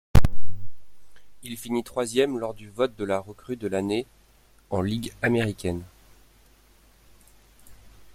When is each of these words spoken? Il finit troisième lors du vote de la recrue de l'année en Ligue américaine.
Il 1.43 1.57
finit 1.57 1.83
troisième 1.83 2.39
lors 2.39 2.55
du 2.55 2.71
vote 2.71 2.95
de 2.95 3.05
la 3.05 3.19
recrue 3.19 3.55
de 3.55 3.67
l'année 3.67 4.07
en 4.71 4.81
Ligue 4.81 5.13
américaine. 5.21 5.83